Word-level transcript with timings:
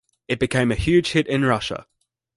It 0.27 0.39
became 0.39 0.71
a 0.71 0.75
huge 0.75 1.11
hit 1.11 1.27
in 1.27 1.45
Russia. 1.45 1.85